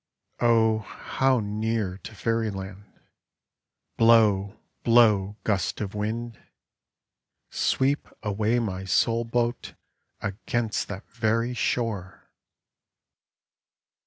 [0.39, 2.85] Oh, how near to Fairyland!
[3.97, 6.39] Blow, blow, gust of wind!
[7.51, 9.75] Sweep away my soul boat
[10.39, 12.31] against that very shore